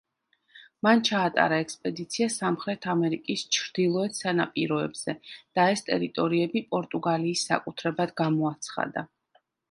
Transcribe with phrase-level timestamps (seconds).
[0.85, 5.15] მან ჩაატარა ექსპედიცია სამხრეთ ამერიკის ჩრდილოეთ სანაპიროებზე
[5.59, 9.05] და ეს ტერიტორიები პორტუგალიის საკუთრებად გამოაცხადა.